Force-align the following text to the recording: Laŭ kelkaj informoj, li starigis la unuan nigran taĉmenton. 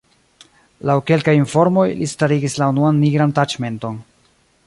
Laŭ 0.89 0.95
kelkaj 1.09 1.35
informoj, 1.39 1.85
li 2.01 2.09
starigis 2.15 2.57
la 2.63 2.71
unuan 2.75 2.99
nigran 3.05 3.37
taĉmenton. 3.41 4.01